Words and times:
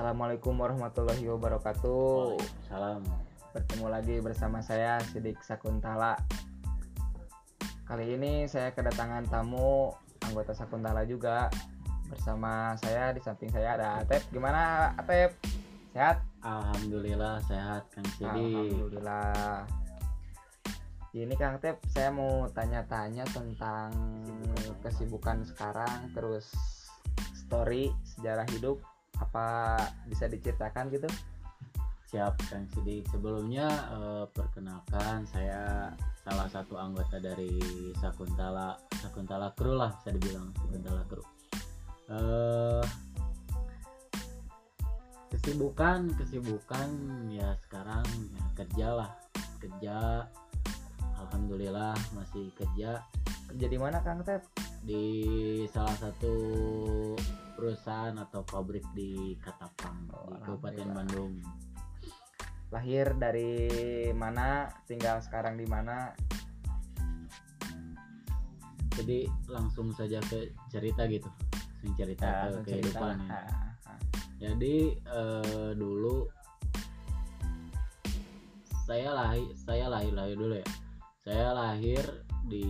Assalamualaikum 0.00 0.56
warahmatullahi 0.56 1.28
wabarakatuh. 1.28 2.40
Salam. 2.72 3.04
Bertemu 3.52 3.86
lagi 3.92 4.16
bersama 4.24 4.64
saya 4.64 4.96
Sidik 5.04 5.36
Sakuntala. 5.44 6.16
Kali 7.84 8.16
ini 8.16 8.48
saya 8.48 8.72
kedatangan 8.72 9.28
tamu 9.28 9.92
anggota 10.24 10.56
Sakuntala 10.56 11.04
juga. 11.04 11.52
Bersama 12.08 12.72
saya 12.80 13.12
di 13.12 13.20
samping 13.20 13.52
saya 13.52 13.76
ada 13.76 14.00
Atep. 14.00 14.24
Gimana 14.32 14.96
Atep? 14.96 15.36
Sehat? 15.92 16.24
Alhamdulillah 16.48 17.44
sehat 17.44 17.84
Kang 17.92 18.08
Sidik. 18.16 18.56
Alhamdulillah. 18.56 19.68
Ini 21.12 21.34
Kang 21.36 21.60
Atep, 21.60 21.76
saya 21.92 22.08
mau 22.08 22.48
tanya-tanya 22.48 23.28
tentang 23.28 23.92
kesibukan 24.80 25.44
sekarang, 25.44 26.08
terus 26.16 26.48
story 27.36 27.92
sejarah 28.16 28.48
hidup 28.48 28.80
apa 29.20 29.76
bisa 30.08 30.26
diceritakan 30.26 30.88
gitu? 30.90 31.08
Siap 32.10 32.34
Kang 32.50 32.66
Sidik. 32.72 33.06
Sebelumnya 33.12 33.68
eh, 33.68 34.24
perkenalkan 34.32 35.28
saya 35.28 35.92
salah 36.24 36.48
satu 36.50 36.74
anggota 36.80 37.22
dari 37.22 37.60
Sakuntala 38.00 38.74
Sakuntala 38.98 39.54
Kru 39.54 39.78
lah 39.78 39.94
bisa 40.02 40.10
dibilang 40.16 40.50
Sakuntala 40.58 41.02
Kru. 41.06 41.24
Eh 42.10 42.84
kesibukan 45.30 46.10
kesibukan 46.18 46.90
ya 47.30 47.54
sekarang 47.62 48.02
ya, 48.04 48.44
kerja 48.58 48.86
lah 48.98 49.10
kerja 49.62 49.96
Alhamdulillah 51.22 51.94
masih 52.18 52.50
kerja 52.58 52.98
Kerja 53.50 53.66
di 53.66 53.78
mana 53.82 53.98
Kang 54.06 54.22
Atep? 54.22 54.46
di 54.80 55.04
salah 55.68 55.92
satu 56.00 56.32
perusahaan 57.60 58.16
atau 58.16 58.40
pabrik 58.40 58.80
di 58.96 59.36
Katapang 59.36 60.08
Oh, 60.16 60.32
di 60.32 60.40
Kabupaten. 60.40 60.88
Bandung. 60.96 61.32
Lahir 62.72 63.12
dari 63.20 63.68
mana? 64.16 64.72
Tinggal 64.88 65.20
sekarang 65.20 65.60
di 65.60 65.68
mana? 65.68 66.16
Jadi 68.96 69.28
langsung 69.48 69.92
saja 69.92 70.20
ke 70.24 70.56
cerita 70.72 71.04
gitu, 71.04 71.28
langsung 71.84 71.94
cerita 71.96 72.24
Ya, 72.26 72.32
ke 72.32 72.48
cerita 72.64 72.64
kehidupan. 72.64 73.16
ya. 73.28 73.40
Jadi 74.40 74.76
eh, 74.96 75.70
dulu 75.76 76.24
saya 78.88 79.12
lahir, 79.14 79.52
saya 79.54 79.86
lahir 79.86 80.12
lahir 80.16 80.36
dulu 80.36 80.54
ya. 80.56 80.66
Saya 81.20 81.48
lahir 81.52 82.02
di 82.48 82.64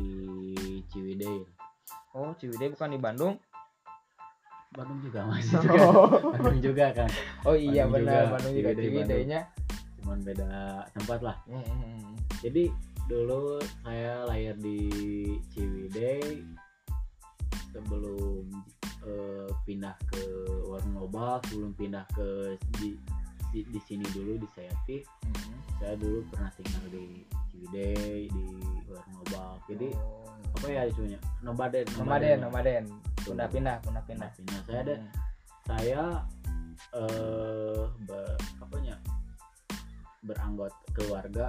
Ciwidey. 0.90 1.46
Oh, 2.14 2.34
Ciwidey 2.36 2.74
bukan 2.74 2.90
di 2.94 3.00
Bandung? 3.00 3.34
Bandung 4.70 5.00
juga 5.02 5.26
masih 5.26 5.58
juga. 5.66 5.82
Bandung 6.38 6.60
juga 6.62 6.86
kan, 6.94 7.10
Oh 7.42 7.58
iya 7.58 7.84
Bandung 7.90 8.06
benar, 8.06 8.22
juga. 8.22 8.32
Bandung 8.38 8.54
juga 8.54 8.70
Ciwidey, 8.70 8.86
Ciwidey-nya. 8.86 9.40
cuman 10.00 10.18
beda 10.22 10.50
tempat 10.94 11.18
lah. 11.20 11.36
Hmm. 11.50 12.14
jadi 12.40 12.64
dulu 13.04 13.58
saya 13.82 14.24
lahir 14.24 14.54
di 14.56 14.78
Ciwidey 15.50 16.46
sebelum 17.70 18.46
eh, 19.06 19.50
pindah 19.64 19.96
ke 20.06 20.22
Warung 20.66 20.96
Lobak 20.96 21.42
sebelum 21.50 21.72
pindah 21.74 22.06
ke 22.14 22.54
di, 22.78 22.94
di, 23.50 23.60
di 23.66 23.80
sini 23.82 24.06
dulu 24.14 24.38
di 24.38 24.48
Sayati 24.54 24.98
Hmm. 25.30 25.58
saya 25.78 25.94
dulu 25.96 26.22
pernah 26.28 26.50
tinggal 26.54 26.84
di 26.92 27.24
Ciwidey 27.60 28.32
di 28.32 28.44
Warung 28.88 29.14
Lobak 29.20 29.60
jadi 29.68 29.88
Oh. 29.92 30.56
apa 30.56 30.66
ya 30.66 30.82
isunya 30.82 31.20
nomaden 31.40 31.84
Nomaden, 31.94 32.36
nomaden. 32.40 32.84
Pindah-pindah, 33.20 33.76
pindah-pindah. 33.84 34.28
pindah 34.32 34.60
saya 34.64 34.80
ada 34.80 34.94
Hmm. 34.96 35.08
saya 35.62 36.02
eh 36.90 37.84
ber, 38.02 38.32
apanya 38.58 38.96
beranggota 40.22 40.76
keluarga 40.90 41.46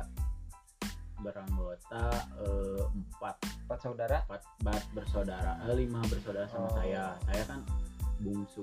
beranggota 1.17 2.03
eh, 2.43 2.83
empat 2.91 3.35
Empat 3.63 3.79
saudara. 3.79 4.17
empat 4.27 4.41
empat 4.59 4.81
bersaudara 4.91 5.51
eh, 5.63 5.75
lima 5.79 6.03
bersaudara 6.05 6.45
sama 6.45 6.67
Oh. 6.67 6.75
saya 6.75 7.15
saya 7.23 7.43
kan 7.47 7.59
bungsu 8.19 8.61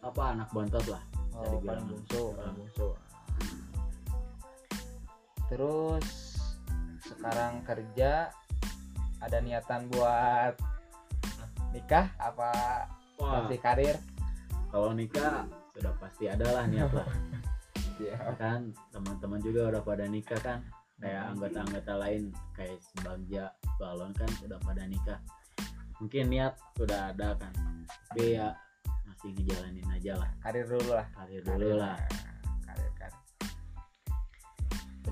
apa 0.00 0.22
anak 0.32 0.48
bontot 0.50 0.86
lah 0.88 1.04
Oh, 1.36 1.60
paling 1.60 1.84
bungsu, 1.84 2.32
Ah. 2.32 2.48
paling 2.48 2.56
bungsu. 2.56 2.88
Terus 5.46 6.06
sekarang 7.06 7.62
kerja 7.62 8.30
ada 9.18 9.38
niatan 9.40 9.88
buat 9.88 10.54
nikah 11.70 12.10
apa 12.16 12.50
wah 13.16 13.44
masih 13.44 13.58
karir? 13.58 13.96
kalau 14.68 14.92
nikah 14.92 15.46
sudah 15.72 15.92
pasti 15.96 16.26
ada 16.26 16.46
lah 16.52 16.64
niat 16.66 16.90
lah 16.90 17.06
Iya. 17.96 18.12
kan 18.36 18.60
teman-teman 18.92 19.40
juga 19.40 19.72
udah 19.72 19.80
pada 19.80 20.04
nikah 20.04 20.36
kan 20.38 20.60
kayak 20.96 21.16
Hmm. 21.18 21.32
anggota-anggota 21.32 21.92
lain 21.96 22.22
kayak 22.52 22.76
sebagja 22.82 23.48
balon 23.76 24.12
kan 24.12 24.28
udah 24.44 24.60
pada 24.60 24.84
nikah 24.84 25.16
mungkin 25.96 26.28
niat 26.28 26.52
udah 26.76 27.12
ada 27.12 27.32
kan 27.36 27.52
tapi 28.10 28.36
ya 28.36 28.52
masih 29.02 29.32
ngejalanin 29.32 29.88
aja 29.90 30.12
lah 30.14 30.28
Karir 30.38 30.64
dulu 30.66 30.92
lah. 30.92 31.08
karir 31.10 31.40
Karir 31.40 31.56
dulu 31.56 31.76
lah 31.78 31.96
Karir, 32.62 32.90
karir. 32.94 33.16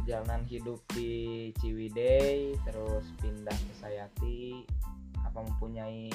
Perjalanan 0.04 0.44
hidup 0.44 0.84
di 0.92 1.48
Ciwidey, 1.64 2.52
terus 2.68 3.08
pindah 3.24 3.56
ke 3.56 3.72
Sayati, 3.80 4.60
apa 5.24 5.40
mempunyai 5.40 6.12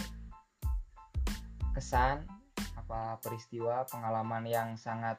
kesan, 1.74 2.22
apa 2.78 3.18
peristiwa, 3.18 3.82
pengalaman 3.90 4.46
yang 4.46 4.78
sangat 4.78 5.18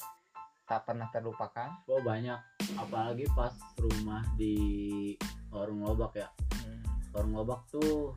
tak 0.71 0.87
pernah 0.87 1.11
terlupakan? 1.11 1.83
oh 1.91 1.99
banyak 1.99 2.39
apalagi 2.79 3.27
pas 3.35 3.51
rumah 3.75 4.23
di 4.39 5.19
warung 5.51 5.83
lobak 5.83 6.15
ya 6.15 6.31
Hmm. 6.63 6.79
warung 7.11 7.35
lobak 7.43 7.67
tuh 7.75 8.15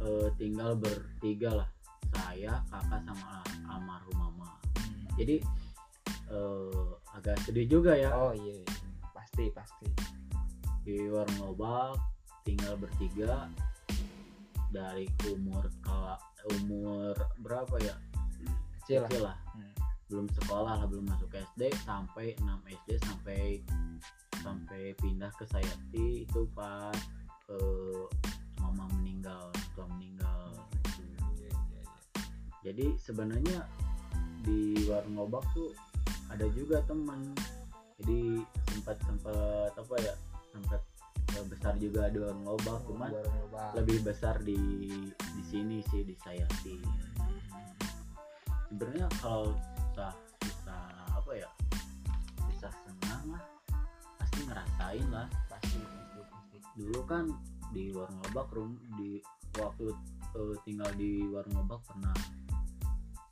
eh, 0.00 0.32
tinggal 0.40 0.72
bertiga 0.72 1.52
lah 1.60 1.68
saya 2.16 2.64
kakak 2.72 3.04
sama 3.04 3.44
almarhum 3.68 4.16
mama 4.16 4.56
Hmm. 4.80 5.04
jadi 5.20 5.36
eh, 6.32 6.88
agak 7.12 7.36
sedih 7.44 7.68
juga 7.68 7.92
ya 7.92 8.08
Oh 8.16 8.32
iya, 8.32 8.56
iya. 8.56 8.72
Pasti 9.32 9.48
pasti. 9.48 9.88
di 10.84 11.08
warung 11.08 11.40
lobak 11.40 11.96
tinggal 12.44 12.76
bertiga 12.76 13.48
dari 14.68 15.08
umur 15.32 15.72
kala 15.80 16.20
umur 16.60 17.16
berapa 17.40 17.80
ya 17.80 17.96
Kecil 18.84 19.00
lah. 19.00 19.08
Kecil 19.08 19.22
lah 19.24 19.36
Hmm. 19.56 19.72
belum 20.12 20.26
sekolah 20.36 20.84
lah 20.84 20.84
belum 20.84 21.08
masuk 21.08 21.32
SD 21.32 21.72
sampai 21.80 22.36
6 22.44 22.60
SD 22.84 22.88
sampai 23.08 23.40
sampai 24.44 24.92
pindah 25.00 25.32
ke 25.32 25.48
Sayati 25.48 26.28
itu 26.28 26.44
pas 26.52 26.92
eh, 27.48 28.04
mama 28.60 28.84
meninggal 29.00 29.48
tua 29.72 29.88
meninggal 29.96 30.60
jadi 32.60 32.94
sebenarnya 33.00 33.64
di 34.44 34.76
warung 34.84 35.16
lobak 35.24 35.40
tuh 35.56 35.72
ada 36.28 36.44
juga 36.52 36.84
teman 36.84 37.32
jadi 37.96 38.44
sempat 38.72 38.96
sempat 39.04 39.72
apa 39.76 39.94
ya 40.00 40.14
sempat 40.52 40.82
besar 41.48 41.74
juga 41.80 42.12
di 42.12 42.20
warung 42.20 42.44
lobak 42.44 42.80
cuman 42.88 43.08
Warung 43.08 43.36
lobak. 43.48 43.70
lebih 43.76 43.98
besar 44.04 44.36
di 44.44 44.58
di 45.16 45.42
sini 45.48 45.80
sih 45.88 46.04
di 46.04 46.14
Sayati 46.16 46.76
sebenarnya 48.68 49.08
kalau 49.20 49.52
susah 49.92 50.12
susah 50.44 50.82
apa 51.12 51.32
ya 51.36 51.48
susah 52.48 52.72
senang 52.72 53.36
lah 53.36 53.44
pasti 54.20 54.40
ngerasain 54.44 55.06
lah 55.08 55.28
pasti 55.48 55.80
pasti 55.80 56.20
pasti. 56.28 56.58
dulu 56.76 57.00
kan 57.08 57.24
di 57.72 57.92
warung 57.92 58.20
lobak 58.28 58.48
rum 58.52 58.72
di 59.00 59.20
waktu 59.56 59.92
eh, 60.36 60.56
tinggal 60.68 60.90
di 60.96 61.24
warung 61.32 61.64
lobak 61.64 61.80
pernah 61.88 62.16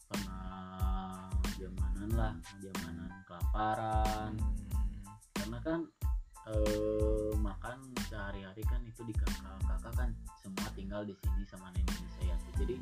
pernah 0.08 1.28
jamanan 1.56 2.10
lah 2.16 2.32
jamanan 2.64 3.10
kelaparan 3.28 4.32
karena 5.50 5.66
kan 5.66 5.80
eh, 6.46 7.34
makan 7.34 7.78
sehari-hari 8.06 8.62
kan 8.62 8.78
itu 8.86 9.02
di 9.02 9.10
kakak 9.10 9.58
kakak 9.66 9.92
kan 9.98 10.08
semua 10.38 10.70
tinggal 10.72 11.02
di 11.02 11.10
sini 11.10 11.42
sama 11.42 11.74
nenek 11.74 11.90
saya 12.14 12.38
jadi 12.54 12.78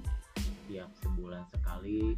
tiap 0.69 0.93
sebulan 1.01 1.49
sekali 1.49 2.13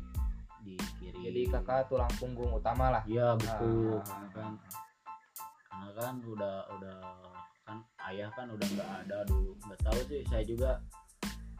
dikirim 0.60 1.22
Jadi 1.22 1.40
kakak 1.48 1.86
tulang 1.86 2.10
punggung 2.18 2.50
utama 2.50 2.90
lah. 2.90 3.02
iya 3.06 3.38
betul 3.38 3.94
Ah. 3.94 4.02
karena 4.02 4.28
kan 4.34 4.52
karena 5.62 5.88
kan 5.94 6.14
udah 6.20 6.56
udah 6.74 6.98
kan 7.62 7.78
ayah 8.10 8.28
kan 8.34 8.50
udah 8.50 8.66
nggak 8.66 8.90
ada 9.06 9.18
dulu 9.24 9.54
nggak 9.64 9.80
tahu 9.80 10.00
sih 10.10 10.26
saya 10.26 10.42
juga 10.42 10.82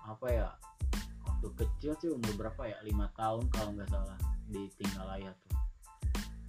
apa 0.02 0.26
ya 0.28 0.48
waktu 1.22 1.46
kecil 1.54 1.94
sih 1.94 2.10
umur 2.10 2.34
berapa 2.36 2.62
ya 2.66 2.82
lima 2.82 3.06
tahun 3.14 3.46
kalau 3.54 3.70
nggak 3.70 3.86
salah 3.86 4.19
ditinggal 4.44 5.06
ayah 5.14 5.31
tuh 5.38 5.54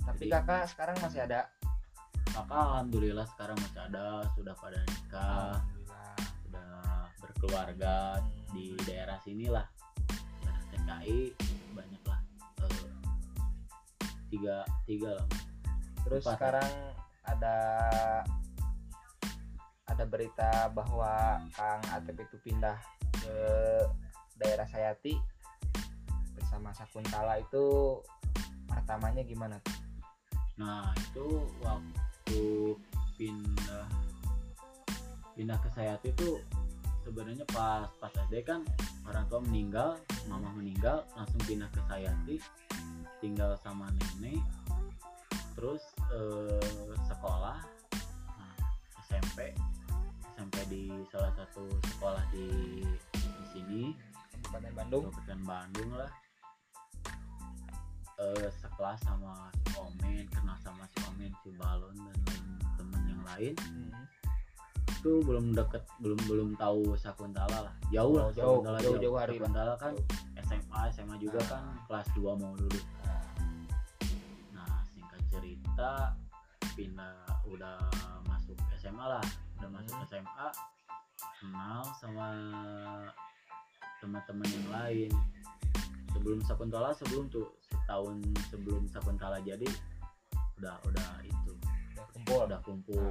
Tapi 0.02 0.26
Jadi- 0.26 0.34
kakak 0.34 0.66
sekarang 0.68 0.98
masih 0.98 1.22
ada. 1.22 1.46
Kakak 2.32 2.64
alhamdulillah 2.64 3.28
sekarang 3.36 3.58
masih 3.60 3.82
ada 3.92 4.24
sudah 4.40 4.56
pada 4.56 4.80
nikah 4.88 5.60
sudah 6.48 6.72
berkeluarga 7.20 7.96
di 8.56 8.72
daerah 8.88 9.20
sini 9.20 9.52
lah 9.52 9.68
daerah 10.40 10.64
TKI 10.72 11.20
banyak 11.76 12.04
lah 12.08 12.20
eh, 12.64 12.96
tiga 14.32 14.64
tiga 14.88 15.12
lah. 15.20 15.28
Terus 16.08 16.24
Empat. 16.24 16.36
sekarang 16.40 16.72
ada 17.28 17.58
ada 19.92 20.04
berita 20.08 20.72
bahwa 20.72 21.44
Kang 21.52 21.84
Atep 21.92 22.16
itu 22.16 22.40
pindah 22.48 22.80
ke 23.20 23.38
daerah 24.40 24.66
Sayati 24.66 25.20
bersama 26.40 26.72
Sakuntala 26.72 27.44
itu 27.44 28.00
pertamanya 28.66 29.22
gimana? 29.28 29.60
Nah 30.56 30.96
itu 30.96 31.44
waktu 31.60 32.11
pindah 33.16 33.86
pindah 35.38 35.58
ke 35.62 35.70
Sayati 35.74 36.10
itu 36.12 36.42
sebenarnya 37.02 37.46
pas 37.50 37.90
pas 37.98 38.14
SD 38.30 38.46
kan 38.46 38.62
orang 39.10 39.26
tua 39.30 39.42
meninggal 39.42 39.90
mama 40.30 40.52
meninggal 40.56 41.08
langsung 41.18 41.42
pindah 41.48 41.70
ke 41.74 41.82
Sayati 41.88 42.38
tinggal 43.22 43.56
sama 43.62 43.90
nenek 43.90 44.42
terus 45.54 45.82
eh, 46.10 46.96
sekolah 47.08 47.60
nah, 48.38 48.56
SMP 49.06 49.54
SMP 50.42 50.58
di 50.74 50.84
salah 51.14 51.30
satu 51.38 51.70
sekolah 51.94 52.26
di 52.34 52.82
di 53.14 53.46
sini. 53.54 53.82
Kabupaten 54.42 54.74
Bandung. 54.74 55.04
Kabupaten 55.14 55.42
Bandung 55.46 55.90
lah 55.94 56.10
eh 58.22 58.50
sekelas 58.54 59.00
sama 59.02 59.34
si 59.52 59.74
Omen 59.76 60.26
kenal 60.30 60.58
sama 60.58 60.86
si 60.88 60.98
Omen 61.06 61.32
si 61.42 61.50
Balon 61.54 61.96
dan 61.98 62.18
temen 62.76 63.02
yang 63.08 63.24
lain 63.26 63.54
Hmm. 63.58 63.90
itu 64.92 65.18
belum 65.26 65.52
deket 65.52 65.82
belum 65.98 66.20
belum 66.30 66.50
tahu 66.54 66.94
Sakuntala 66.94 67.66
lah 67.66 67.74
jauh 67.90 68.14
lah 68.14 68.30
Oh, 68.30 68.32
jauh, 68.32 68.62
Sakuntala 68.62 68.78
jauh, 68.80 68.98
jauh 69.02 69.18
hari 69.18 69.36
lah. 69.36 69.50
Sakuntala 69.50 69.74
kan 69.76 69.94
SMA 70.46 70.82
SMA 70.94 71.16
juga 71.18 71.40
Ah. 71.42 71.48
kan 71.50 71.64
kelas 71.90 72.08
2 72.14 72.38
mau 72.38 72.54
dulu 72.54 72.80
Nah, 73.02 73.26
nah 74.54 74.80
singkat 74.86 75.22
cerita 75.28 76.14
pindah 76.72 77.18
udah 77.44 77.82
masuk 78.26 78.54
SMA 78.78 79.02
lah 79.08 79.26
udah 79.58 79.70
masuk 79.72 79.98
Hmm. 79.98 80.06
SMA 80.06 80.48
kenal 81.42 81.82
sama 81.98 82.30
teman-teman 83.98 84.46
yang 84.48 84.70
lain 84.70 85.10
sebelum 86.14 86.40
Sakuntala 86.44 86.92
sebelum 86.96 87.28
tuh 87.32 87.48
setahun 87.72 88.22
sebelum 88.52 88.84
Sakuntala 88.92 89.40
jadi 89.42 89.68
udah 90.62 90.76
udah 90.86 91.10
itu 91.26 91.54
udah 91.98 92.06
kumpul. 92.14 92.42
udah 92.46 92.60
kumpul. 92.62 93.10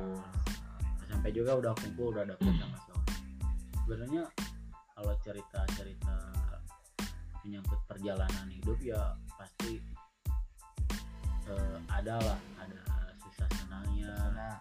SMP 1.10 1.34
juga 1.34 1.58
udah 1.58 1.72
kumpul 1.74 2.14
udah 2.14 2.24
dapet 2.28 2.54
sama 2.60 2.78
sama. 2.86 3.04
Sebenarnya 3.82 4.24
kalau 4.94 5.14
cerita 5.24 5.60
cerita 5.74 6.16
menyangkut 7.42 7.80
perjalanan 7.88 8.46
hidup 8.52 8.78
ya 8.84 9.16
pasti 9.34 9.80
eh, 11.48 11.76
ada 11.88 12.20
lah 12.20 12.38
ada 12.60 12.80
susah 13.24 13.48
senangnya 13.56 14.12
nah 14.36 14.60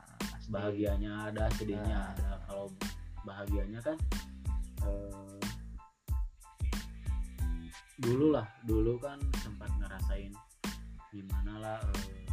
bahagianya 0.50 1.30
ada 1.30 1.46
sedihnya 1.60 1.98
Nah. 2.00 2.14
ada. 2.16 2.30
Kalau 2.48 2.68
bahagianya 3.28 3.80
kan 3.84 3.98
eh, 4.88 5.39
dulu 8.00 8.32
lah 8.32 8.48
dulu 8.64 8.96
kan 8.96 9.20
sempat 9.44 9.68
ngerasain 9.76 10.32
gimana 11.12 11.54
lah 11.60 11.80
eh, 11.84 12.24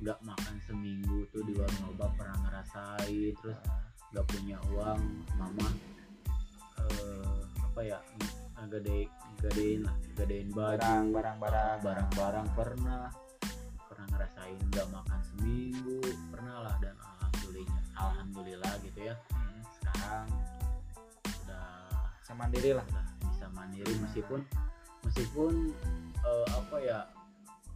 nggak 0.00 0.18
makan 0.24 0.56
seminggu 0.64 1.28
tuh 1.28 1.44
di 1.44 1.52
warung 1.52 1.92
obat 1.92 2.16
pernah 2.16 2.38
ngerasain 2.48 3.36
terus 3.44 3.60
nggak 4.08 4.26
punya 4.32 4.56
uang 4.72 5.02
mama 5.36 5.68
eh, 6.80 7.40
apa 7.60 7.80
ya 7.84 7.98
gede 8.72 9.10
gedein 9.42 9.84
lah 9.84 9.96
gedein 10.16 10.48
baju 10.48 10.80
barang 10.80 11.04
barang 11.12 11.36
barang. 11.44 11.78
barang-barang 11.84 12.46
pernah 12.56 13.12
pernah 13.90 14.06
ngerasain 14.16 14.60
nggak 14.72 14.88
makan 14.88 15.20
seminggu 15.28 16.00
pernah 16.32 16.56
lah 16.64 16.74
dan 16.80 16.96
alhamdulillah 16.96 17.80
alhamdulillah 18.00 18.72
gitu 18.80 19.00
ya. 19.12 19.14
Hmm. 19.28 19.60
sekarang 19.76 20.26
udah 21.44 21.68
bisa 22.16 22.32
mandiri 22.32 22.70
lah. 22.72 22.84
udah 22.88 23.04
bisa 23.28 23.46
mandiri 23.52 23.92
meskipun 24.00 24.40
meskipun 25.12 25.76
eh, 26.24 26.48
apa 26.56 26.76
ya 26.80 27.04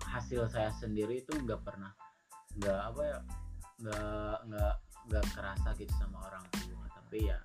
hasil 0.09 0.49
saya 0.49 0.73
sendiri 0.81 1.21
itu 1.21 1.37
nggak 1.37 1.61
pernah 1.69 1.93
nggak 2.57 2.81
apa 2.81 3.03
ya 3.05 3.19
nggak 3.77 4.37
nggak 4.49 4.75
nggak 5.13 5.25
kerasa 5.37 5.69
gitu 5.77 5.93
sama 6.01 6.25
orang 6.33 6.41
tua. 6.57 6.89
Tapi 6.97 7.29
ya 7.29 7.37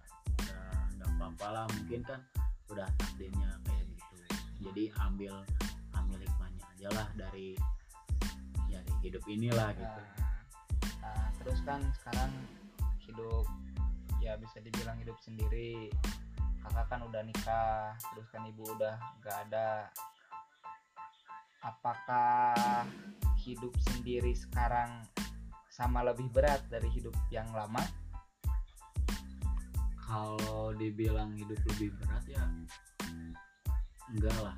nggak 0.47 0.95
nggak 0.95 1.09
apa-apa 1.19 1.47
lah. 1.51 1.65
Mungkin 1.75 2.07
kan 2.07 2.23
udah 2.71 2.88
takdirnya 3.03 3.51
kayak 3.67 3.83
gitu. 3.91 4.15
Jadi 4.63 4.83
ambil 5.03 5.43
ambil 5.91 6.19
hikmahnya 6.23 6.63
aja 6.71 6.88
lah 6.95 7.07
dari 7.19 7.59
ya 8.71 8.79
dari 8.79 8.95
hidup 9.03 9.27
inilah 9.27 9.75
gitu. 9.75 10.01
Nah, 10.07 10.39
nah, 11.03 11.27
terus 11.43 11.59
kan 11.67 11.83
sekarang 11.99 12.31
hidup 13.03 13.43
ya 14.23 14.39
bisa 14.39 14.63
dibilang 14.63 14.95
hidup 15.03 15.19
sendiri 15.19 15.91
kakak 16.61 16.85
kan 16.89 17.01
udah 17.05 17.21
nikah 17.25 17.97
terus 18.13 18.27
kan 18.29 18.45
ibu 18.45 18.63
udah 18.77 18.95
nggak 19.21 19.37
ada. 19.49 19.89
Apakah 21.61 22.85
hidup 23.41 23.73
sendiri 23.91 24.33
sekarang 24.33 25.05
sama 25.69 26.01
lebih 26.01 26.29
berat 26.33 26.65
dari 26.69 26.89
hidup 26.89 27.13
yang 27.29 27.49
lama? 27.53 27.81
Kalau 30.01 30.73
dibilang 30.75 31.37
hidup 31.37 31.57
lebih 31.75 31.93
berat 32.01 32.25
ya 32.25 32.41
enggak 34.11 34.37
lah. 34.41 34.57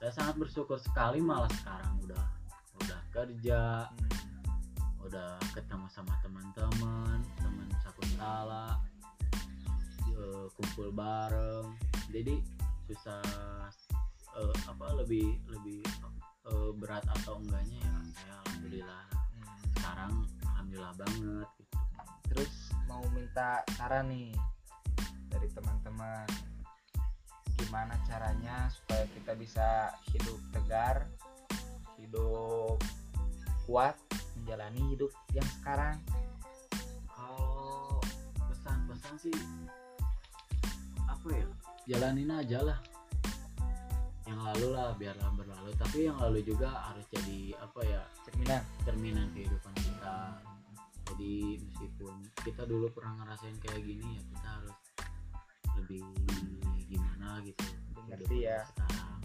Saya 0.00 0.12
sangat 0.16 0.34
bersyukur 0.40 0.80
sekali 0.80 1.20
malah 1.20 1.50
sekarang 1.60 2.00
udah 2.04 2.24
udah 2.80 3.00
kerja 3.12 3.88
Hmm, 4.40 5.04
udah 5.04 5.36
ketemu 5.52 5.86
sama 5.92 6.14
teman-teman 6.24 7.18
teman 7.40 7.68
sakuntala 7.84 8.80
eh, 10.20 10.46
kumpul 10.54 10.92
bareng. 10.92 11.72
Jadi 12.12 12.36
susah 12.84 13.24
eh, 14.36 14.54
apa 14.68 14.86
lebih 15.00 15.40
lebih 15.48 15.80
eh, 16.46 16.70
berat 16.76 17.04
atau 17.20 17.40
enggaknya 17.40 17.80
ya 17.80 17.94
saya 18.12 18.34
alhamdulillah. 18.46 19.04
Hmm. 19.10 19.56
sekarang 19.80 20.12
alhamdulillah 20.44 20.94
banget 21.00 21.48
gitu. 21.56 21.76
Terus 22.30 22.52
mau 22.86 23.02
minta 23.16 23.64
saran 23.74 24.12
nih 24.12 24.36
dari 25.32 25.48
teman-teman. 25.50 26.28
Gimana 27.60 27.92
caranya 28.08 28.72
supaya 28.72 29.04
kita 29.12 29.36
bisa 29.36 29.92
hidup 30.10 30.40
tegar 30.50 31.04
hidup 32.00 32.80
kuat 33.68 33.94
menjalani 34.40 34.82
hidup 34.96 35.12
yang 35.36 35.46
sekarang? 35.60 36.00
Kalau 37.12 38.00
pesan-pesan 38.48 39.14
sih 39.20 39.36
apa 41.20 41.36
ya? 41.36 41.46
Jalanin 41.84 42.32
aja 42.32 42.58
lah. 42.64 42.78
Yang 44.24 44.40
lalu 44.40 44.66
lah 44.72 44.96
biarlah 44.96 45.28
berlalu. 45.36 45.70
Tapi 45.76 46.08
yang 46.08 46.16
lalu 46.16 46.40
juga 46.40 46.72
harus 46.72 47.04
jadi 47.12 47.52
apa 47.60 47.80
ya 47.84 48.00
cerminan. 48.24 48.62
cerminan 48.88 49.26
kehidupan 49.36 49.74
kita. 49.84 50.40
Jadi 51.12 51.60
meskipun 51.60 52.24
kita 52.40 52.64
dulu 52.64 52.88
pernah 52.88 53.20
ngerasain 53.20 53.52
kayak 53.60 53.84
gini 53.84 54.16
ya 54.16 54.22
kita 54.32 54.48
harus 54.48 54.76
lebih 55.76 56.00
gimana 56.88 57.44
gitu. 57.44 57.68
Ngerti 58.08 58.38
ya. 58.48 58.64
sekarang. 58.64 59.20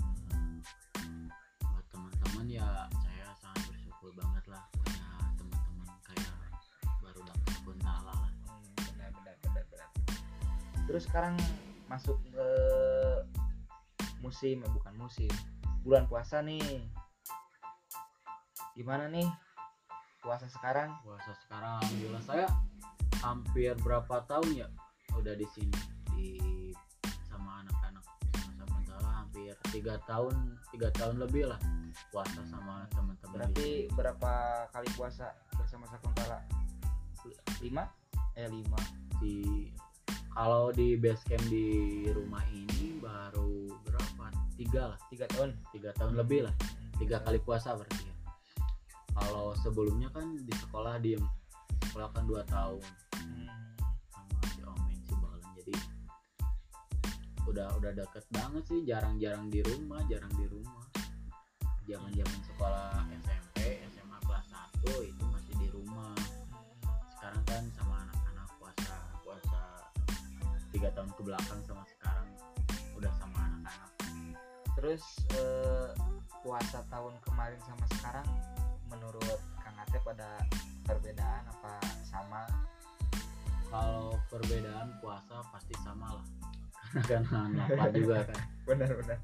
Buat 1.64 1.86
teman-teman 1.96 2.46
ya 2.52 2.68
saya 2.92 3.28
sangat 3.40 3.72
bersyukur 3.72 4.12
banget 4.20 4.44
lah 4.52 4.68
punya 4.76 5.08
teman-teman 5.40 5.88
kayak 6.04 6.36
baru 7.00 7.24
dapat 7.24 7.56
Kuntala 7.64 8.04
lah 8.04 8.32
Hmm, 8.52 8.68
benar 8.84 9.10
benar 9.16 9.36
benar 9.40 9.64
benar. 9.72 9.90
Terus 10.92 11.04
sekarang 11.08 11.40
masuk 11.86 12.18
ke 12.34 12.48
musim 14.24 14.66
eh, 14.66 14.72
bukan 14.74 14.94
musim 14.98 15.32
bulan 15.86 16.10
puasa 16.10 16.42
nih. 16.42 16.90
Gimana 18.74 19.08
nih 19.08 19.30
puasa 20.26 20.50
sekarang? 20.50 20.92
Puasa 21.06 21.32
sekarang 21.46 21.80
alhamdulillah. 21.82 22.24
Saya 22.26 22.48
hampir 23.22 23.74
berapa 23.82 24.26
tahun 24.26 24.66
ya 24.66 24.68
udah 25.16 25.34
di 25.38 25.48
sini 25.54 25.78
di 26.14 26.30
sama 27.26 27.64
anak-anak 27.64 28.04
sama 28.36 28.64
Kuntala 28.68 29.12
hampir 29.24 29.56
tiga 29.72 29.96
tahun 30.04 30.60
tiga 30.70 30.92
tahun 30.92 31.24
lebih 31.24 31.48
lah 31.50 31.60
puasa 32.12 32.44
sama 32.46 32.84
teman-teman 32.92 33.32
berarti 33.32 33.88
berapa 33.96 34.32
kali 34.76 34.90
puasa 35.00 35.32
bersama 35.56 35.88
Sakuntala? 35.88 36.44
Lima? 37.64 37.88
Eh 38.36 38.52
lima. 38.52 38.80
Di 39.24 39.72
kalau 40.36 40.68
di 40.76 41.00
base 41.00 41.24
camp 41.24 41.48
di 41.48 42.04
rumah 42.12 42.44
ini 42.52 43.00
baru 43.00 43.72
berapa? 43.88 44.28
Tiga 44.60 44.92
lah. 44.92 45.00
Tiga 45.08 45.26
tahun. 45.32 45.56
Tiga 45.72 45.96
tahun 45.96 46.20
lebih 46.20 46.44
lah. 46.44 46.56
Tiga 47.00 47.24
kali 47.24 47.40
puasa 47.40 47.72
berarti 47.72 48.04
ya. 48.04 48.16
Kalau 49.16 49.56
sebelumnya 49.64 50.12
kan 50.12 50.36
di 50.36 50.52
sekolah 50.52 51.00
diem. 51.00 51.24
Sekolah 51.88 52.12
kan 52.12 52.28
dua 52.28 52.44
tahun. 52.52 52.84
Hmm. 53.16 53.48
sama 54.12 54.44
si 54.52 54.60
Omen 54.68 55.00
si 55.08 55.14
Balon 55.16 55.44
jadi 55.56 55.76
udah 57.48 57.68
udah 57.80 57.92
deket 57.96 58.26
banget 58.36 58.64
sih. 58.68 58.80
Jarang-jarang 58.84 59.48
di 59.48 59.64
rumah 59.64 60.04
jarang 60.12 60.36
di 60.36 60.46
rumah 60.52 60.55
belakang 71.26 71.60
sama 71.66 71.82
sekarang 71.90 72.30
udah 72.94 73.12
sama 73.18 73.38
anak-anak. 73.50 73.92
Terus 74.78 75.04
eh, 75.34 75.90
puasa 76.46 76.86
tahun 76.94 77.18
kemarin 77.26 77.58
sama 77.66 77.86
sekarang 77.98 78.28
menurut 78.88 79.40
Kang 79.58 79.78
Atep 79.82 80.06
ada 80.06 80.46
perbedaan 80.86 81.44
apa 81.50 81.82
sama? 82.06 82.46
Kalau 83.74 84.14
perbedaan 84.30 84.94
puasa 85.02 85.42
pasti 85.50 85.74
sama 85.82 86.22
lah. 86.22 86.28
Karena 87.10 87.28
kan 87.28 87.50
lapar 87.58 87.90
juga 87.92 88.24
kan. 88.30 88.42
Benar-benar 88.70 89.20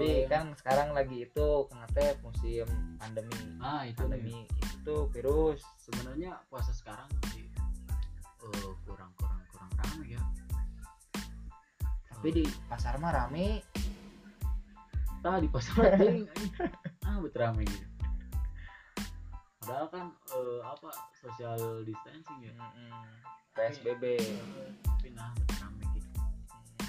tapi 0.00 0.24
Oh, 0.24 0.32
kan 0.32 0.44
sekarang 0.56 0.96
lagi 0.96 1.28
itu 1.28 1.48
Kang 1.68 1.84
Atep 1.84 2.16
musim 2.24 2.64
pandemi. 2.96 3.36
Ah 3.60 3.84
itu 3.84 4.00
nih. 4.08 4.16
pandemi 4.22 4.38
itu 4.48 4.76
tuh 4.80 5.02
virus. 5.12 5.60
Sebenarnya 5.76 6.40
puasa 6.48 6.72
sekarang 6.72 7.04
sih 7.28 7.44
eh, 8.40 8.72
kurang 8.88 9.12
kurang 9.20 9.39
ramai 9.80 10.14
ya. 10.14 10.22
Tapi 12.10 12.28
di 12.36 12.44
pasar 12.68 13.00
mah 13.00 13.12
rame. 13.16 13.64
Tadi 15.20 15.46
pasar 15.52 16.00
ting 16.00 16.24
ah 17.04 17.16
betul 17.20 17.40
ramai 17.44 17.64
gitu. 17.64 17.86
Padahal 19.60 19.86
kan 19.92 20.06
eh, 20.32 20.60
apa 20.64 20.88
social 21.16 21.84
distancing 21.84 22.38
ya. 22.44 22.52
Mm-mm. 22.56 22.90
PSBB 23.52 24.04
tapi 24.84 25.08
nah 25.12 25.32
betul 25.36 25.56
ramai 25.60 25.84
gitu. 25.96 26.08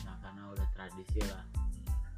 Nah 0.07 0.15
karena 0.23 0.43
udah 0.51 0.67
tradisi 0.75 1.19
lah. 1.27 1.43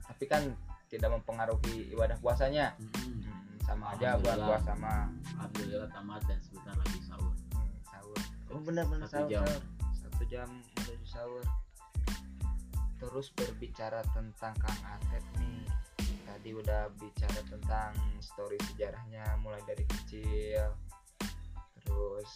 Tapi 0.10 0.24
kan 0.30 0.44
tidak 0.89 1.10
mempengaruhi 1.18 1.89
ibadah 1.94 2.18
puasanya. 2.22 2.77
Mm-mm. 2.77 3.25
Hmm, 3.25 3.58
sama 3.65 3.98
aja 3.98 4.20
buat 4.22 4.38
puasa 4.38 4.77
mah. 4.77 5.10
Alhamdulillah 5.34 5.89
tamat 5.89 6.22
dan 6.30 6.38
sebentar 6.46 6.75
lagi 6.77 7.00
sahur. 7.01 7.34
Hmm, 7.58 7.74
sahur. 7.89 8.18
Oh 8.53 8.62
benar-benar 8.62 9.08
Satu 9.10 9.25
sahur, 9.25 9.32
jam. 9.34 9.46
sahur. 9.50 9.62
Satu 10.24 10.39
jam 10.39 10.48
menuju 10.48 11.03
sahur. 11.03 11.44
Terus 12.96 13.27
berbicara 13.36 14.00
tentang 14.15 14.56
Kang 14.56 14.82
Atep 14.96 15.20
nih. 15.36 15.68
Tadi 16.00 16.50
udah 16.56 16.88
bicara 16.96 17.44
tentang 17.44 17.92
story 18.24 18.56
sejarahnya 18.72 19.36
mulai 19.44 19.60
dari 19.68 19.84
kecil. 19.84 20.80
Terus 21.84 22.32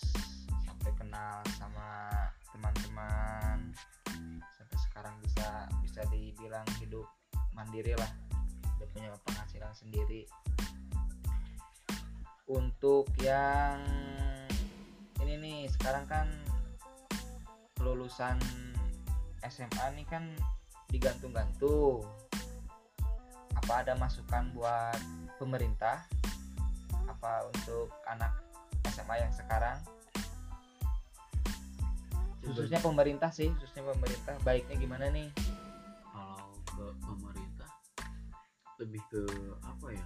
sampai 0.67 0.91
kenal 0.99 1.39
sama 1.55 2.11
teman-teman. 2.51 3.71
Sampai 4.51 4.77
sekarang 4.91 5.15
bisa 5.23 5.71
bisa 5.79 6.03
dibilang 6.11 6.67
hidup 6.83 7.07
mandiri 7.55 7.95
lah. 7.95 8.11
Udah 8.83 8.87
punya 8.91 9.15
penghasilan 9.23 9.71
sendiri. 9.71 10.27
Untuk 12.51 13.07
yang 13.23 13.79
ini 15.23 15.39
nih 15.39 15.61
sekarang 15.71 16.03
kan 16.03 16.27
lulusan 17.81 18.37
SMA 19.45 19.85
nih 19.97 20.05
kan 20.09 20.23
digantung-gantung. 20.89 22.03
Apa 23.57 23.83
ada 23.83 23.93
masukan 23.99 24.49
buat 24.55 24.99
pemerintah? 25.37 26.05
Apa 27.07 27.47
untuk 27.51 27.91
anak 28.07 28.31
SMA 28.91 29.21
yang 29.21 29.33
sekarang? 29.33 29.77
Khususnya 32.47 32.79
pemerintah 32.79 33.29
sih 33.29 33.51
khususnya 33.59 33.83
pemerintah. 33.91 34.39
Baiknya 34.41 34.75
gimana 34.79 35.11
nih? 35.11 35.27
Kalau 36.11 36.51
ke 36.63 36.85
pemerintah 37.03 37.69
lebih 38.79 39.03
ke 39.11 39.23
apa 39.65 39.87
ya? 39.91 40.05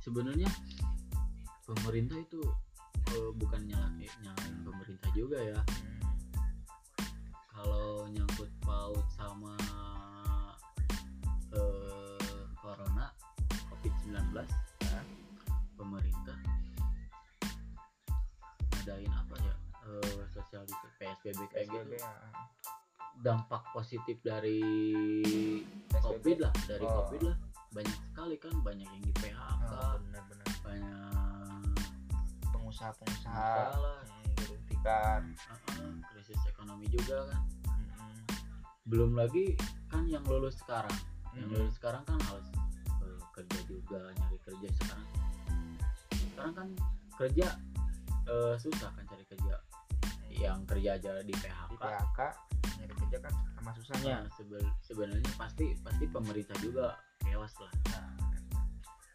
Sebenarnya 0.00 0.48
pemerintah 1.64 2.16
itu 2.20 2.40
eh, 3.12 3.30
bukan 3.36 3.60
nyalain 3.68 4.12
nyalain 4.20 4.54
pemerintah 4.64 5.10
juga 5.16 5.40
ya 5.40 5.60
kalau 7.54 7.86
nyangkut 8.08 8.50
paut 8.60 9.06
sama 9.10 9.54
eh, 11.50 12.18
corona 12.56 13.06
covid 13.68 13.94
19 14.04 14.42
Nah. 14.84 15.04
pemerintah 15.74 16.38
ngadain 18.74 19.10
apa 19.10 19.36
ya 19.40 19.54
eh, 19.86 20.20
sosial 20.28 20.62
PSBB 20.66 21.40
kayak 21.46 21.66
PSBB 21.66 21.72
gitu 21.72 21.94
ya. 21.96 22.12
dampak 23.16 23.62
positif 23.70 24.18
dari 24.20 24.60
PSBB. 25.88 26.02
covid 26.02 26.36
lah 26.40 26.52
dari 26.66 26.84
Oh. 26.84 26.94
covid 27.00 27.22
lah 27.24 27.36
banyak 27.70 27.98
sekali 28.04 28.36
kan 28.36 28.54
banyak 28.60 28.86
yang 28.88 29.02
di 29.02 29.12
PHK 29.14 29.62
Oh, 29.64 29.94
benar-benar 30.00 30.48
banyak 30.60 31.10
pengusaha-pengusaha 32.48 33.34
Pengusaha. 33.34 33.74
hmm, 33.74 34.23
uh-uh, 34.92 35.92
krisis 36.12 36.40
ekonomi 36.50 36.84
juga 36.92 37.30
kan. 37.32 37.40
Mm-mm. 37.72 38.12
belum 38.84 39.16
lagi 39.16 39.56
kan 39.88 40.04
yang 40.04 40.24
lulus 40.28 40.60
sekarang. 40.60 40.92
Yang 41.32 41.48
Mm-mm. 41.48 41.56
lulus 41.56 41.74
sekarang 41.80 42.02
kan 42.04 42.18
harus 42.28 42.48
eh, 43.00 43.20
kerja 43.32 43.60
juga 43.64 44.00
nyari 44.20 44.38
kerja 44.44 44.68
sekarang. 44.84 45.08
Sekarang 46.12 46.52
kan 46.52 46.68
kerja 47.16 47.48
eh, 48.28 48.54
susah 48.60 48.90
kan 48.92 49.04
cari 49.08 49.24
kerja. 49.24 49.54
Yang 50.34 50.58
kerja 50.66 50.90
aja 50.98 51.12
di 51.22 51.30
di 51.30 51.34
PHK 51.38 51.78
PHK 51.78 52.20
nyari 52.80 52.94
kerja 53.06 53.18
kan 53.22 53.34
sama 53.56 53.70
susahnya 53.80 54.16
sebe- 54.36 54.74
sebenarnya 54.84 55.32
pasti 55.40 55.72
pasti 55.80 56.04
pemerintah 56.10 56.56
juga 56.60 56.98
kewas 57.24 57.54
lah. 57.62 57.72
Nah, 57.96 58.12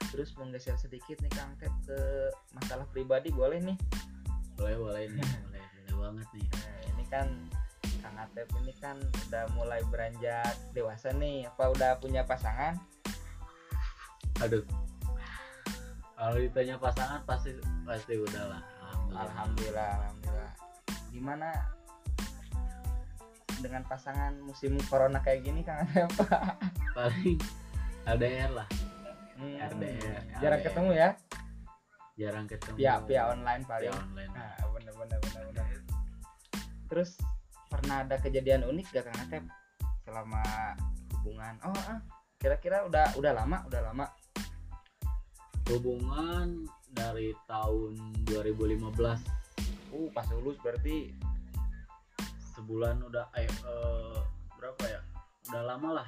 terus 0.10 0.34
menggeser 0.42 0.74
sedikit 0.80 1.22
nih 1.22 1.30
Kang 1.38 1.54
Tep 1.62 1.70
ke 1.86 2.00
masalah 2.58 2.90
pribadi 2.90 3.30
boleh 3.30 3.62
nih? 3.62 3.78
Boleh 4.58 4.76
boleh 4.76 5.04
nih 5.14 5.22
boleh 5.46 5.59
banget 6.00 6.28
nih. 6.34 6.48
Nah, 6.48 6.80
ini 6.96 7.04
kan 7.12 7.28
Kang 8.00 8.16
Atep 8.16 8.48
ini 8.64 8.74
kan 8.80 8.96
udah 9.28 9.44
mulai 9.54 9.84
beranjak 9.92 10.56
dewasa 10.72 11.12
nih. 11.12 11.46
Apa 11.52 11.76
udah 11.76 12.00
punya 12.00 12.24
pasangan? 12.24 12.80
Aduh. 14.40 14.64
Kalau 16.16 16.36
ditanya 16.36 16.76
pasangan 16.80 17.24
pasti 17.28 17.56
pasti 17.84 18.16
udah 18.16 18.44
lah. 18.56 18.62
Alhamdulillah, 19.12 19.24
Alhamdulillah 19.28 19.90
Alhamdulillah. 20.00 20.52
Gimana 21.12 21.50
dengan 23.60 23.84
pasangan 23.84 24.40
musim 24.40 24.80
corona 24.88 25.20
kayak 25.20 25.44
gini 25.44 25.64
Kang 25.64 25.84
Atep? 25.84 26.08
Paling 26.96 27.40
LDR 28.08 28.52
lah. 28.56 28.68
Hmm, 29.40 29.56
RDR. 29.56 30.20
jarang 30.44 30.62
ketemu 30.64 30.92
ya? 30.92 31.10
Jarang 32.20 32.46
ketemu. 32.52 32.76
Via 32.76 33.00
via 33.08 33.24
online 33.32 33.64
via 33.64 33.72
paling 33.72 33.96
online. 33.96 34.32
Nah 34.36 34.52
bener 34.76 34.94
bener 35.00 35.18
bener 35.24 35.44
bener 35.48 35.69
terus 36.90 37.14
pernah 37.70 38.02
ada 38.02 38.18
kejadian 38.18 38.66
unik 38.66 38.88
gak 38.90 39.06
Kang 39.06 39.22
Atep? 39.30 39.44
Selama 40.04 40.42
hubungan. 41.22 41.54
Oh 41.62 41.78
ah, 41.86 42.02
kira-kira 42.42 42.84
udah 42.90 43.14
udah 43.14 43.32
lama 43.38 43.58
udah 43.70 43.82
lama. 43.94 44.06
Hubungan 45.70 46.66
dari 46.90 47.30
tahun 47.46 47.94
2015 48.26 48.90
uh 49.94 50.10
pas 50.10 50.28
lulus 50.34 50.58
berarti. 50.66 51.14
Sebulan 52.58 53.06
udah 53.06 53.30
eh, 53.38 53.46
eh, 53.48 54.20
berapa 54.58 54.84
ya? 54.90 55.02
Udah 55.54 55.64
lama 55.64 56.04
lah. 56.04 56.08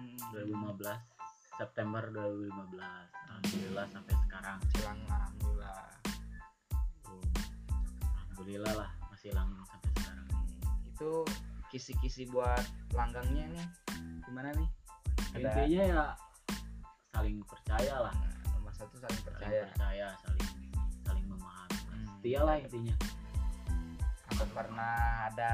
Hmm, 0.00 0.16
2015 0.32 1.60
September 1.60 2.02
2015 2.08 2.80
alhamdulillah 2.80 3.86
sampai 3.92 4.14
sekarang. 4.24 4.58
Silang 4.72 5.00
alhamdulillah. 5.04 5.84
Alhamdulillah 8.32 8.74
lah 8.74 8.90
masih 9.12 9.38
langgeng 9.38 9.62
sampai 9.70 9.90
sekarang 10.02 10.21
itu 10.92 11.24
kisi-kisi 11.72 12.28
buat 12.28 12.60
langgangnya 12.92 13.48
nih. 13.48 13.66
Gimana 14.28 14.52
nih? 14.52 14.68
Ada 15.32 15.48
intinya 15.48 15.82
ya 15.88 16.04
saling 17.16 17.40
percaya 17.48 17.94
lah. 18.08 18.14
Nomor 18.52 18.72
satu 18.76 19.00
saling 19.00 19.16
saling 19.16 19.24
percaya. 19.24 19.64
percaya 19.72 20.06
saling 20.20 20.48
saling 21.08 21.26
memahami. 21.26 21.78
Hmm. 21.88 22.04
setia 22.20 22.40
lah 22.44 22.56
intinya. 22.60 22.96
Apa 24.36 24.44
pernah 24.52 24.96
ada 25.32 25.52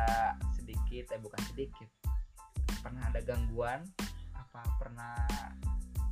sedikit 0.59 1.15
eh 1.15 1.21
bukan 1.23 1.41
sedikit. 1.55 1.89
Pernah 2.83 3.03
ada 3.15 3.21
gangguan 3.23 3.87
apa 4.35 4.61
pernah 4.83 5.23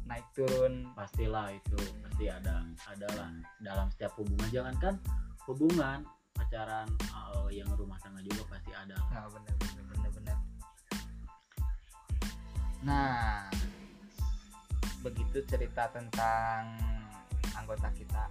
naik 0.06 0.26
turun? 0.38 0.86
Pastilah 0.94 1.50
itu 1.50 1.78
pasti 2.06 2.30
ada 2.30 2.62
ada 2.86 3.08
lah. 3.18 3.30
Dalam 3.58 3.90
setiap 3.90 4.14
hubungan 4.22 4.48
jangan 4.54 4.74
kan 4.78 4.94
hubungan 5.50 6.06
pacaran 6.36 6.88
uh, 7.10 7.48
yang 7.48 7.66
rumah 7.74 7.96
tangga 8.04 8.20
juga 8.20 8.44
pasti 8.52 8.70
ada. 8.76 8.96
Nah 9.10 9.26
bener 9.32 9.54
bener 9.56 9.84
bener 9.88 10.10
bener. 10.12 10.36
Nah 12.84 13.48
begitu 15.00 15.38
cerita 15.48 15.88
tentang 15.90 16.76
anggota 17.56 17.88
kita 17.96 18.28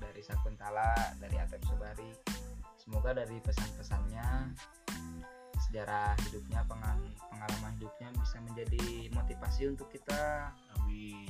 dari 0.00 0.22
Sakuntala 0.24 0.96
dari 1.20 1.36
Atep 1.36 1.60
Sobari. 1.68 2.10
Semoga 2.80 3.12
dari 3.12 3.36
pesan-pesannya 3.44 4.56
sejarah 5.68 6.16
hidupnya 6.24 6.64
pengal- 6.64 7.12
pengalaman 7.28 7.76
hidupnya 7.76 8.08
bisa 8.16 8.40
menjadi 8.40 9.12
motivasi 9.12 9.68
untuk 9.68 9.92
kita. 9.92 10.48
Amin. 10.80 11.28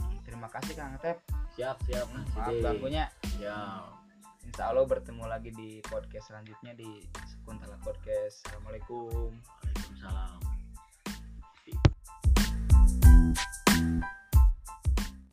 Hmm, 0.00 0.16
terima 0.24 0.48
kasih 0.48 0.72
Kang 0.72 0.96
Atep. 0.96 1.20
Siap 1.60 1.76
siap 1.84 2.08
maaf 2.08 2.48
Sidik. 2.48 2.64
ganggunya. 2.64 3.04
Siap 3.36 3.99
Insya 4.44 4.72
Allah 4.72 4.88
bertemu 4.88 5.24
lagi 5.28 5.52
di 5.52 5.84
podcast 5.84 6.32
selanjutnya 6.32 6.72
di 6.72 7.04
Sekuntala 7.28 7.76
Podcast. 7.84 8.40
Assalamualaikum. 8.48 9.36
Waalaikumsalam. 9.36 10.49